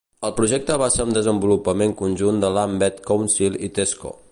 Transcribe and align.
El 0.27 0.31
projecte 0.37 0.77
va 0.81 0.87
ser 0.93 1.05
un 1.09 1.17
desenvolupament 1.17 1.95
conjunt 2.01 2.43
de 2.45 2.51
Lambeth 2.57 3.01
Council 3.13 3.63
i 3.69 3.73
Tesco. 3.79 4.17